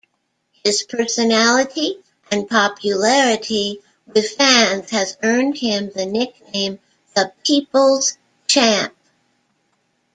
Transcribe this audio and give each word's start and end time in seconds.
His 0.65 0.81
personality 0.81 2.01
and 2.31 2.49
popularity 2.49 3.83
with 4.07 4.31
fans 4.31 4.89
has 4.89 5.15
earned 5.21 5.59
him 5.59 5.91
the 5.91 6.07
nickname 6.07 6.79
"The 7.13 7.31
People's 7.45 8.17
Champ" 8.47 8.95